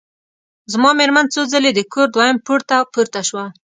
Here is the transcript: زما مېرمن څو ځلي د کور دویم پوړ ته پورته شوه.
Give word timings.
زما 0.73 0.89
مېرمن 0.99 1.25
څو 1.33 1.41
ځلي 1.51 1.71
د 1.75 1.79
کور 1.93 2.07
دویم 2.13 2.37
پوړ 2.45 2.59
ته 2.69 2.77
پورته 2.93 3.21
شوه. 3.29 3.45